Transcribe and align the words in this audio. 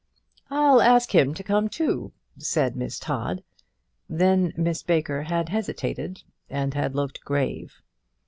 "I'll 0.49 0.81
ask 0.81 1.13
him 1.13 1.35
to 1.35 1.43
come, 1.43 1.69
too," 1.69 2.11
said 2.35 2.75
Miss 2.75 2.97
Todd. 2.97 3.43
Then 4.09 4.51
Miss 4.57 4.81
Baker 4.81 5.21
had 5.21 5.49
hesitated, 5.49 6.23
and 6.49 6.73
had 6.73 6.95
looked 6.95 7.21
grave. 7.23 7.83